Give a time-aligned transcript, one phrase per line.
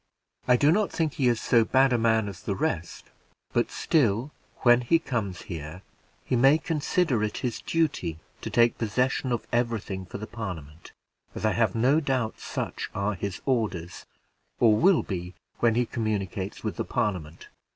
[0.47, 3.11] I do not think he is so bad a man as the rest;
[3.53, 4.31] but still,
[4.61, 5.83] when he comes here,
[6.25, 10.91] he may consider it his duty to take possession of every thing for the Parliament,
[11.35, 14.07] as I have no doubt such are his orders,
[14.59, 17.49] or will be when he communicates with the Parliament.